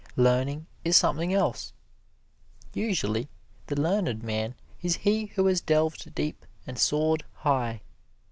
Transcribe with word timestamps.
Learning 0.15 0.65
is 0.83 0.97
something 0.97 1.31
else. 1.31 1.73
Usually, 2.73 3.29
the 3.67 3.79
learned 3.79 4.23
man 4.23 4.55
is 4.81 4.95
he 5.05 5.25
who 5.35 5.45
has 5.45 5.61
delved 5.61 6.15
deep 6.15 6.43
and 6.65 6.79
soared 6.79 7.23
high. 7.35 7.81